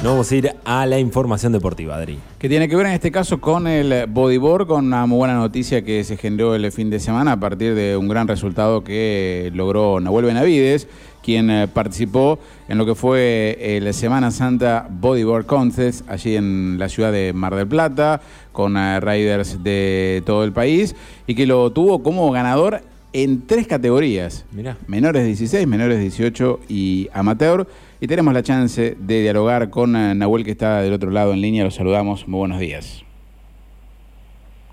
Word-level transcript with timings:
Nos 0.00 0.12
vamos 0.12 0.30
a 0.30 0.36
ir 0.36 0.52
a 0.64 0.86
la 0.86 1.00
información 1.00 1.50
deportiva, 1.50 1.96
Adri. 1.96 2.20
Que 2.38 2.48
tiene 2.48 2.68
que 2.68 2.76
ver 2.76 2.86
en 2.86 2.92
este 2.92 3.10
caso 3.10 3.40
con 3.40 3.66
el 3.66 4.06
bodyboard, 4.06 4.68
con 4.68 4.86
una 4.86 5.06
muy 5.06 5.18
buena 5.18 5.34
noticia 5.34 5.82
que 5.82 6.04
se 6.04 6.16
generó 6.16 6.54
el 6.54 6.70
fin 6.70 6.88
de 6.88 7.00
semana 7.00 7.32
a 7.32 7.40
partir 7.40 7.74
de 7.74 7.96
un 7.96 8.06
gran 8.06 8.28
resultado 8.28 8.84
que 8.84 9.50
logró 9.54 9.98
Nahuel 9.98 10.26
Benavides, 10.26 10.86
quien 11.20 11.50
eh, 11.50 11.66
participó 11.66 12.38
en 12.68 12.78
lo 12.78 12.86
que 12.86 12.94
fue 12.94 13.58
el 13.60 13.92
Semana 13.92 14.30
Santa 14.30 14.86
Bodyboard 14.88 15.46
Contest 15.46 16.08
allí 16.08 16.36
en 16.36 16.78
la 16.78 16.88
ciudad 16.88 17.10
de 17.10 17.32
Mar 17.32 17.56
del 17.56 17.66
Plata, 17.66 18.20
con 18.52 18.76
eh, 18.76 19.00
riders 19.00 19.64
de 19.64 20.22
todo 20.24 20.44
el 20.44 20.52
país, 20.52 20.94
y 21.26 21.34
que 21.34 21.44
lo 21.44 21.72
tuvo 21.72 22.04
como 22.04 22.30
ganador 22.30 22.82
en 23.12 23.46
tres 23.46 23.66
categorías. 23.66 24.46
Mirá. 24.52 24.76
Menores 24.86 25.24
16, 25.24 25.66
menores 25.66 25.98
18 26.00 26.60
y 26.68 27.08
amateur. 27.12 27.66
Y 28.00 28.06
tenemos 28.06 28.32
la 28.34 28.42
chance 28.42 28.96
de 28.98 29.22
dialogar 29.22 29.70
con 29.70 29.96
eh, 29.96 30.14
Nahuel 30.14 30.44
que 30.44 30.52
está 30.52 30.82
del 30.82 30.92
otro 30.92 31.10
lado 31.10 31.32
en 31.32 31.40
línea. 31.40 31.64
Los 31.64 31.74
saludamos. 31.74 32.28
Muy 32.28 32.38
buenos 32.38 32.60
días. 32.60 33.04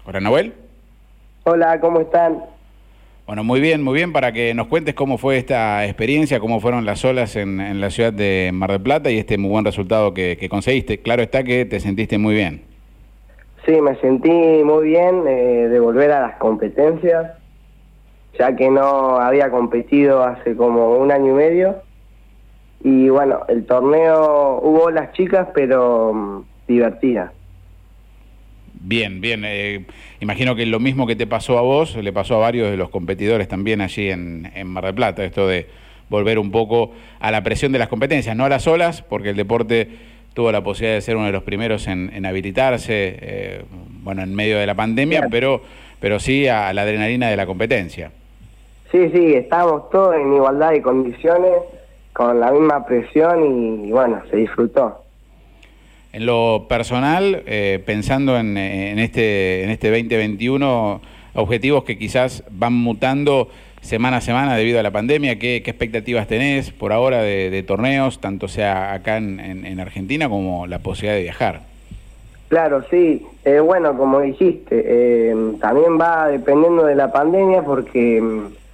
Hola 0.06 0.20
Nahuel. 0.20 0.54
Hola, 1.44 1.80
¿cómo 1.80 2.02
están? 2.02 2.44
Bueno, 3.26 3.44
muy 3.44 3.60
bien, 3.60 3.82
muy 3.84 3.96
bien, 3.96 4.14
para 4.14 4.32
que 4.32 4.54
nos 4.54 4.68
cuentes 4.68 4.94
cómo 4.94 5.18
fue 5.18 5.38
esta 5.38 5.84
experiencia, 5.86 6.40
cómo 6.40 6.60
fueron 6.60 6.86
las 6.86 7.04
olas 7.04 7.36
en, 7.36 7.60
en 7.60 7.82
la 7.82 7.90
ciudad 7.90 8.14
de 8.14 8.52
Mar 8.54 8.72
del 8.72 8.82
Plata 8.82 9.10
y 9.10 9.18
este 9.18 9.40
muy 9.40 9.50
buen 9.50 9.66
resultado 9.66 10.14
que, 10.14 10.38
que 10.40 10.48
conseguiste. 10.48 11.00
Claro 11.00 11.24
está 11.24 11.44
que 11.44 11.66
te 11.66 11.80
sentiste 11.80 12.20
muy 12.20 12.36
bien. 12.36 12.62
Sí, 13.66 13.82
me 13.82 13.96
sentí 13.96 14.30
muy 14.30 14.90
bien 14.90 15.24
eh, 15.28 15.68
de 15.70 15.80
volver 15.80 16.12
a 16.12 16.22
las 16.22 16.36
competencias, 16.38 17.32
ya 18.38 18.56
que 18.56 18.70
no 18.70 19.20
había 19.20 19.50
competido 19.50 20.24
hace 20.24 20.56
como 20.56 20.98
un 20.98 21.12
año 21.12 21.32
y 21.32 21.36
medio. 21.36 21.76
Y 22.84 23.10
bueno, 23.10 23.42
el 23.48 23.66
torneo 23.66 24.60
hubo 24.62 24.92
las 24.92 25.12
chicas, 25.14 25.48
pero 25.54 26.14
mm, 26.14 26.42
divertidas. 26.68 27.32
Bien, 28.74 29.20
bien. 29.22 29.44
eh, 29.46 29.86
imagino 30.20 30.56
que 30.56 30.66
lo 30.66 30.80
mismo 30.80 31.08
que 31.08 31.16
te 31.16 31.26
pasó 31.26 31.58
a 31.58 31.62
vos, 31.62 31.96
le 31.96 32.14
pasó 32.14 32.36
a 32.36 32.40
varios 32.40 32.70
de 32.70 32.78
los 32.78 32.90
competidores 32.90 33.48
también 33.48 33.82
allí 33.82 34.12
en, 34.12 34.52
en 34.54 34.68
Mar 34.68 34.86
del 34.86 34.94
Plata, 34.94 35.24
esto 35.24 35.48
de 35.48 35.68
volver 36.10 36.38
un 36.38 36.52
poco 36.52 36.92
a 37.20 37.32
la 37.32 37.42
presión 37.42 37.72
de 37.72 37.80
las 37.80 37.88
competencias, 37.88 38.36
no 38.36 38.46
a 38.46 38.50
las 38.50 38.68
olas, 38.68 39.02
porque 39.02 39.32
el 39.32 39.36
deporte 39.36 39.90
tuvo 40.36 40.52
la 40.52 40.62
posibilidad 40.62 40.96
de 40.96 41.02
ser 41.02 41.16
uno 41.16 41.26
de 41.26 41.32
los 41.32 41.44
primeros 41.44 41.88
en, 41.88 42.12
en 42.14 42.26
habilitarse, 42.26 43.18
eh, 43.22 43.62
bueno, 44.04 44.22
en 44.22 44.36
medio 44.36 44.60
de 44.60 44.68
la 44.68 44.76
pandemia, 44.76 45.28
pero, 45.32 45.64
pero 46.00 46.20
sí 46.20 46.48
a 46.48 46.72
la 46.74 46.84
adrenalina 46.84 47.30
de 47.30 47.38
la 47.38 47.46
competencia. 47.46 48.12
Sí, 48.96 49.10
sí, 49.14 49.34
estábamos 49.34 49.90
todos 49.90 50.16
en 50.16 50.32
igualdad 50.34 50.72
de 50.72 50.82
condiciones, 50.82 51.52
con 52.14 52.40
la 52.40 52.50
misma 52.50 52.86
presión 52.86 53.44
y, 53.86 53.92
bueno, 53.92 54.22
se 54.32 54.38
disfrutó. 54.38 55.02
En 56.14 56.26
lo 56.26 56.68
personal, 56.70 57.44
eh, 57.46 57.84
pensando 57.86 58.38
en, 58.38 58.56
en 58.58 58.98
este, 59.00 59.66
en 59.66 59.70
este 59.72 59.90
2021, 59.90 61.02
objetivos 61.34 61.84
que 61.84 61.98
quizás 61.98 62.46
van 62.50 62.72
mutando 62.72 63.50
semana 63.82 64.18
a 64.18 64.22
semana 64.22 64.56
debido 64.56 64.80
a 64.80 64.84
la 64.84 64.92
pandemia, 64.92 65.40
¿qué, 65.40 65.62
qué 65.62 65.72
expectativas 65.72 66.26
tenés 66.28 66.72
por 66.72 66.94
ahora 66.94 67.22
de, 67.22 67.50
de 67.50 67.64
torneos, 67.64 68.22
tanto 68.22 68.48
sea 68.48 68.94
acá 68.94 69.18
en, 69.18 69.42
en- 69.42 69.66
en 69.66 69.80
Argentina 69.82 70.30
como 70.30 70.68
la 70.68 70.80
posibilidad 70.80 71.16
de 71.18 71.24
viajar? 71.24 71.62
Claro, 72.48 72.82
sí. 72.90 73.26
Eh, 73.44 73.60
bueno, 73.60 73.98
como 73.98 74.22
dijiste, 74.22 74.84
eh, 74.88 75.36
también 75.60 76.00
va 76.00 76.30
dependiendo 76.30 76.86
de 76.86 76.96
la 76.96 77.12
pandemia 77.12 77.62
porque 77.62 78.22
mm, 78.22 78.65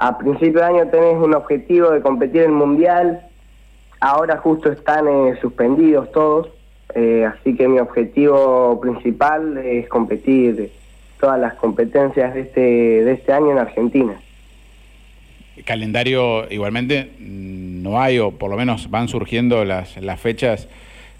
a 0.00 0.16
principio 0.16 0.60
de 0.60 0.66
año 0.66 0.86
tenés 0.90 1.16
un 1.16 1.34
objetivo 1.34 1.90
de 1.90 2.00
competir 2.00 2.42
en 2.42 2.50
el 2.50 2.56
Mundial, 2.56 3.20
ahora 3.98 4.36
justo 4.36 4.70
están 4.70 5.08
eh, 5.08 5.36
suspendidos 5.40 6.12
todos, 6.12 6.48
eh, 6.94 7.24
así 7.24 7.56
que 7.56 7.66
mi 7.66 7.80
objetivo 7.80 8.80
principal 8.80 9.58
es 9.58 9.88
competir 9.88 10.70
todas 11.18 11.40
las 11.40 11.54
competencias 11.54 12.32
de 12.32 12.42
este, 12.42 12.60
de 12.60 13.12
este 13.12 13.32
año 13.32 13.50
en 13.50 13.58
Argentina. 13.58 14.14
Calendario 15.64 16.48
igualmente 16.48 17.10
mm, 17.18 17.82
no 17.82 18.00
hay, 18.00 18.20
o 18.20 18.30
por 18.30 18.50
lo 18.50 18.56
menos 18.56 18.90
van 18.90 19.08
surgiendo 19.08 19.64
las, 19.64 19.96
las 19.96 20.20
fechas 20.20 20.68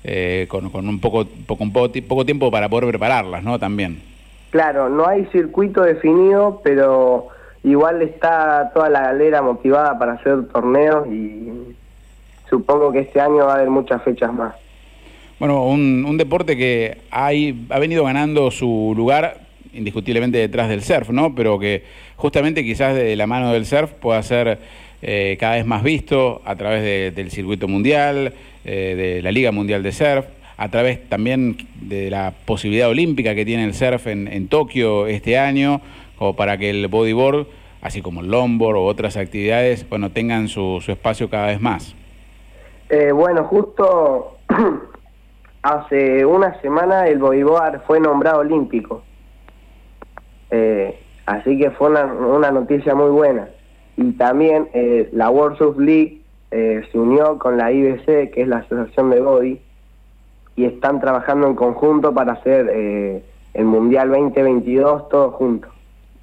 eh, 0.05 0.47
con, 0.49 0.71
con 0.71 0.89
un 0.89 1.01
poco, 1.01 1.27
poco, 1.49 1.65
un 1.65 1.73
poco, 1.73 1.93
poco 2.07 2.25
tiempo 2.25 2.49
para 2.53 2.69
poder 2.69 2.89
prepararlas, 2.91 3.43
¿no? 3.43 3.59
También. 3.59 4.01
Claro, 4.51 4.89
no 4.89 5.09
hay 5.09 5.27
circuito 5.33 5.83
definido, 5.83 6.61
pero 6.63 7.31
igual 7.65 8.03
está 8.03 8.71
toda 8.73 8.89
la 8.89 9.01
galera 9.01 9.43
motivada 9.43 9.99
para 9.99 10.13
hacer 10.15 10.49
torneos 10.49 11.07
y 11.09 11.49
supongo 12.49 12.93
que 12.93 13.01
este 13.01 13.21
año 13.21 13.47
va 13.47 13.53
a 13.53 13.57
haber 13.57 13.71
muchas 13.71 14.03
fechas 14.03 14.33
más. 14.33 14.55
Bueno, 15.39 15.65
un, 15.67 16.17
deporte 16.19 16.57
que 16.57 16.99
hay, 17.11 17.67
ha 17.71 17.79
venido 17.79 18.05
ganando 18.05 18.51
su 18.51 18.93
lugar 18.97 19.39
indiscutiblemente 19.73 20.39
detrás 20.39 20.69
del 20.69 20.83
surf, 20.83 21.11
¿no? 21.11 21.35
Pero 21.35 21.59
que 21.59 21.85
justamente 22.17 22.65
quizás 22.65 22.97
de 22.97 23.15
la 23.15 23.27
mano 23.29 23.53
del 23.53 23.65
surf 23.65 23.93
pueda 23.93 24.21
ser 24.23 24.59
eh, 25.01 25.37
cada 25.39 25.55
vez 25.55 25.67
más 25.67 25.85
visto 25.85 26.43
a 26.45 26.57
través 26.57 26.83
de- 26.83 27.13
del 27.13 27.31
circuito 27.31 27.69
mundial, 27.69 28.33
eh, 28.65 28.95
de 28.97 29.23
la 29.23 29.31
Liga 29.31 29.53
Mundial 29.53 29.85
de 29.85 29.93
Surf, 29.93 30.27
a 30.57 30.69
través 30.71 31.09
también 31.09 31.57
de 31.83 32.11
la 32.11 32.33
posibilidad 32.45 32.89
olímpica 32.89 33.37
que 33.37 33.45
tiene 33.45 33.65
el 33.65 33.75
surf 33.75 34.09
en 34.09 34.49
Tokio 34.49 35.07
este 35.07 35.39
año, 35.39 35.81
como 36.19 36.35
para 36.35 36.59
que 36.59 36.71
el 36.71 36.89
bodyboard, 36.89 37.47
así 37.81 38.03
como 38.03 38.21
el 38.21 38.31
longboard 38.31 38.77
o 38.77 38.85
otras 38.85 39.17
actividades, 39.17 39.89
bueno, 39.89 40.11
tengan 40.11 40.49
su, 40.49 40.81
su 40.81 40.93
espacio 40.93 41.31
cada 41.31 41.47
vez 41.47 41.61
más. 41.61 41.95
Eh, 42.89 43.13
bueno, 43.13 43.45
justo 43.45 44.39
hace 45.63 46.25
una 46.25 46.61
semana 46.61 47.07
el 47.07 47.19
bodyboard 47.19 47.83
fue 47.87 48.01
nombrado 48.01 48.41
olímpico. 48.41 49.03
Eh, 50.51 50.99
así 51.27 51.59
que 51.59 51.71
fue 51.71 51.91
una, 51.91 52.05
una 52.05 52.51
noticia 52.51 52.95
muy 52.95 53.11
buena. 53.11 53.49
Y 53.97 54.13
también 54.13 54.69
eh, 54.73 55.09
la 55.13 55.31
World 55.31 55.59
Surf 55.59 55.79
League 55.79 56.23
se 56.51 56.99
unió 56.99 57.39
con 57.39 57.59
la 57.59 57.71
IBC, 57.71 58.31
que 58.33 58.41
es 58.41 58.49
la 58.49 58.59
Asociación 58.59 59.11
de 59.11 59.21
Body, 59.21 59.61
y 60.57 60.65
están 60.65 60.99
trabajando 60.99 61.47
en 61.47 61.55
conjunto 61.55 62.15
para 62.15 62.33
hacer 62.33 63.23
el 63.53 63.65
Mundial 63.67 64.09
2022 64.09 65.11
todos 65.11 65.35
juntos. 65.35 65.71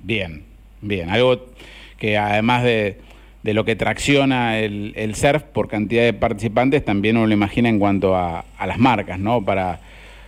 Bien, 0.05 0.43
bien. 0.81 1.09
Algo 1.09 1.47
que 1.97 2.15
además 2.15 2.63
de, 2.63 2.99
de 3.41 3.53
lo 3.55 3.65
que 3.65 3.75
tracciona 3.75 4.59
el, 4.59 4.93
el 4.95 5.15
surf 5.15 5.41
por 5.41 5.67
cantidad 5.67 6.03
de 6.03 6.13
participantes, 6.13 6.85
también 6.85 7.17
uno 7.17 7.25
lo 7.25 7.33
imagina 7.33 7.69
en 7.69 7.79
cuanto 7.79 8.15
a, 8.15 8.45
a 8.55 8.67
las 8.67 8.77
marcas, 8.77 9.17
¿no? 9.17 9.43
Para, 9.43 9.79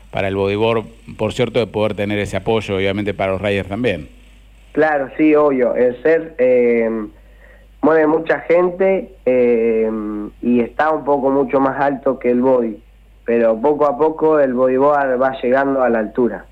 para 0.09 0.29
el 0.29 0.35
bodyboard, 0.35 0.83
por 1.15 1.31
cierto, 1.31 1.59
de 1.59 1.67
poder 1.67 1.93
tener 1.93 2.17
ese 2.17 2.37
apoyo, 2.37 2.75
obviamente 2.75 3.13
para 3.13 3.33
los 3.33 3.41
riders 3.41 3.69
también. 3.69 4.09
Claro, 4.71 5.11
sí, 5.15 5.35
obvio. 5.35 5.75
El 5.75 6.01
ser 6.01 6.33
eh, 6.39 6.89
mueve 7.83 8.07
mucha 8.07 8.39
gente 8.41 9.11
eh, 9.27 9.91
y 10.41 10.61
está 10.61 10.89
un 10.89 11.05
poco 11.05 11.29
mucho 11.29 11.59
más 11.59 11.79
alto 11.79 12.17
que 12.17 12.31
el 12.31 12.41
body. 12.41 12.79
Pero 13.25 13.61
poco 13.61 13.85
a 13.85 13.95
poco 13.95 14.39
el 14.39 14.55
bodyboard 14.55 15.21
va 15.21 15.39
llegando 15.39 15.83
a 15.83 15.89
la 15.89 15.99
altura. 15.99 16.45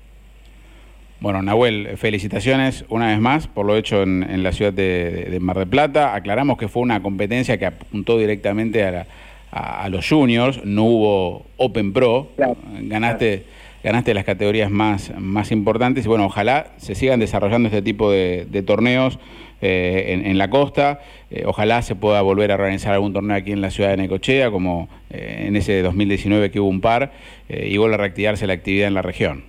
Bueno, 1.20 1.40
Nahuel, 1.42 1.96
felicitaciones 1.96 2.84
una 2.90 3.08
vez 3.08 3.18
más 3.20 3.46
por 3.46 3.64
lo 3.64 3.76
hecho 3.76 4.02
en, 4.02 4.22
en 4.22 4.42
la 4.42 4.52
ciudad 4.52 4.72
de, 4.72 5.38
Mar 5.40 5.58
del 5.58 5.66
Plata. 5.68 6.14
Aclaramos 6.14 6.58
que 6.58 6.68
fue 6.68 6.82
una 6.82 7.00
competencia 7.02 7.56
que 7.58 7.66
apuntó 7.66 8.18
directamente 8.18 8.84
a, 8.84 8.90
la- 8.90 9.06
a- 9.50 9.84
a 9.84 9.88
los 9.88 10.06
juniors, 10.08 10.62
no 10.64 10.84
hubo 10.84 11.46
Open 11.56 11.92
Pro. 11.94 12.28
Claro. 12.36 12.56
Ganaste, 12.82 13.44
ganaste 13.82 14.12
las 14.12 14.24
categorías 14.24 14.70
más, 14.70 15.12
más 15.18 15.52
importantes 15.52 16.04
y 16.04 16.08
bueno, 16.08 16.26
ojalá 16.26 16.66
se 16.76 16.94
sigan 16.94 17.18
desarrollando 17.18 17.68
este 17.68 17.80
tipo 17.80 18.10
de, 18.10 18.46
de 18.50 18.62
torneos 18.62 19.18
eh, 19.62 20.08
en, 20.08 20.26
en 20.26 20.36
la 20.36 20.50
costa. 20.50 21.00
Eh, 21.30 21.44
ojalá 21.46 21.80
se 21.80 21.94
pueda 21.94 22.20
volver 22.20 22.52
a 22.52 22.56
organizar 22.56 22.92
algún 22.92 23.14
torneo 23.14 23.34
aquí 23.38 23.52
en 23.52 23.62
la 23.62 23.70
ciudad 23.70 23.88
de 23.90 23.96
Necochea, 23.96 24.50
como 24.50 24.90
eh, 25.08 25.44
en 25.48 25.56
ese 25.56 25.80
2019 25.80 26.50
que 26.50 26.60
hubo 26.60 26.68
un 26.68 26.82
par, 26.82 27.12
eh, 27.48 27.68
y 27.70 27.78
vuelva 27.78 27.94
a 27.94 27.98
reactivarse 27.98 28.46
la 28.46 28.52
actividad 28.52 28.86
en 28.88 28.94
la 28.94 29.02
región. 29.02 29.44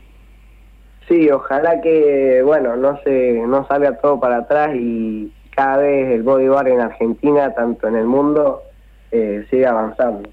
Sí, 1.08 1.30
ojalá 1.30 1.80
que, 1.82 2.42
bueno, 2.44 2.76
no 2.76 3.00
se 3.04 3.42
no 3.48 3.66
salga 3.68 3.98
todo 3.98 4.20
para 4.20 4.38
atrás 4.40 4.76
y 4.76 5.32
cada 5.56 5.78
vez 5.78 6.10
el 6.12 6.24
bodyboard 6.24 6.68
en 6.68 6.82
Argentina, 6.82 7.54
tanto 7.54 7.88
en 7.88 7.96
el 7.96 8.06
mundo, 8.06 8.62
eh, 9.12 9.46
siga 9.50 9.70
avanzando. 9.70 10.30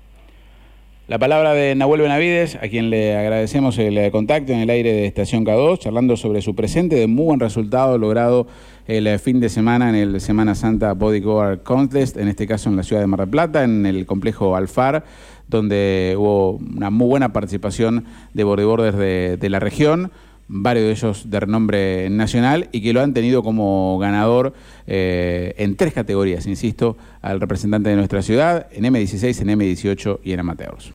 La 1.07 1.19
palabra 1.19 1.53
de 1.53 1.75
Nahuel 1.75 2.01
Benavides, 2.01 2.57
a 2.57 2.69
quien 2.69 2.89
le 2.89 3.15
agradecemos 3.17 3.79
el 3.79 3.99
eh, 3.99 4.11
contacto 4.11 4.53
en 4.53 4.61
el 4.61 4.71
aire 4.71 4.93
de 4.93 5.07
Estación 5.07 5.45
K2, 5.45 5.79
charlando 5.79 6.17
sobre 6.17 6.41
su 6.41 6.55
presente 6.55 6.97
de 6.97 7.07
muy 7.07 7.27
buen 7.27 7.41
resultado 7.41 7.99
logrado 7.99 8.47
el 8.87 9.07
eh, 9.07 9.19
fin 9.19 9.39
de 9.39 9.51
semana 9.51 9.91
en 9.91 9.97
el 9.97 10.21
Semana 10.21 10.55
Santa 10.55 10.95
Bodyguard 10.95 11.63
Contest, 11.63 12.17
en 12.17 12.29
este 12.29 12.47
caso 12.47 12.71
en 12.71 12.77
la 12.77 12.83
ciudad 12.83 13.03
de 13.03 13.07
Mar 13.07 13.21
del 13.21 13.29
Plata, 13.29 13.65
en 13.65 13.87
el 13.87 14.07
complejo 14.07 14.57
Alfar, 14.57 15.05
donde 15.47 16.15
hubo 16.19 16.53
una 16.53 16.89
muy 16.89 17.07
buena 17.07 17.33
participación 17.33 18.07
de 18.33 18.45
bodyboarders 18.45 18.97
de, 18.97 19.37
de 19.37 19.51
la 19.51 19.61
región 19.61 20.11
varios 20.49 20.85
de 20.87 20.93
ellos 20.93 21.31
de 21.31 21.41
renombre 21.41 22.11
nacional 22.11 22.69
y 22.73 22.83
que 22.83 22.93
lo 22.93 23.01
han 23.01 23.15
tenido 23.15 23.43
como 23.43 23.99
ganador 23.99 24.53
eh, 24.87 25.55
en 25.59 25.77
tres 25.77 25.93
categorías, 25.93 26.47
insisto, 26.47 26.97
al 27.23 27.41
representante 27.41 27.89
de 27.91 27.97
nuestra 27.97 28.23
ciudad, 28.23 28.67
en 28.73 28.85
M16, 28.85 29.41
en 29.41 29.59
M18 29.59 30.21
y 30.23 30.33
en 30.33 30.41
amateurs. 30.41 30.93